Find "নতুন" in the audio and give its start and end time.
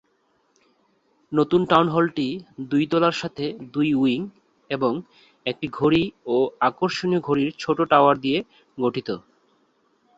1.31-1.61